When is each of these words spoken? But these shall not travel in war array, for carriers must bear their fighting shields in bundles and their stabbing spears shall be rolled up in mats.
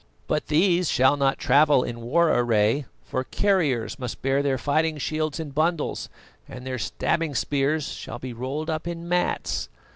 But 0.25 0.47
these 0.47 0.89
shall 0.89 1.15
not 1.15 1.37
travel 1.37 1.83
in 1.83 2.01
war 2.01 2.31
array, 2.31 2.87
for 3.03 3.23
carriers 3.23 3.99
must 3.99 4.23
bear 4.23 4.41
their 4.41 4.57
fighting 4.57 4.97
shields 4.97 5.39
in 5.39 5.51
bundles 5.51 6.09
and 6.49 6.65
their 6.65 6.79
stabbing 6.79 7.35
spears 7.35 7.89
shall 7.89 8.17
be 8.17 8.33
rolled 8.33 8.67
up 8.67 8.87
in 8.87 9.07
mats. 9.07 9.69